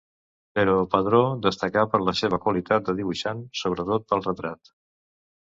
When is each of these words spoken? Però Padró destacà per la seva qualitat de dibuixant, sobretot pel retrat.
Però 0.59 0.71
Padró 0.93 1.19
destacà 1.43 1.83
per 1.91 2.01
la 2.05 2.15
seva 2.21 2.41
qualitat 2.47 2.87
de 2.89 2.97
dibuixant, 3.03 3.47
sobretot 3.63 4.09
pel 4.15 4.29
retrat. 4.31 4.77